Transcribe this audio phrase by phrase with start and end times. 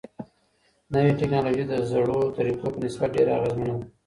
[0.93, 3.85] نوي ټيکنالوژي د زړو طريقو په نسبت ډيره اغيزمنه ده.